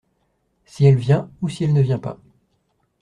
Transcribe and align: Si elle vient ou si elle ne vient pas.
Si 0.65 0.83
elle 0.87 0.95
vient 0.95 1.29
ou 1.43 1.49
si 1.49 1.63
elle 1.63 1.73
ne 1.73 1.81
vient 1.83 1.99
pas. 1.99 2.17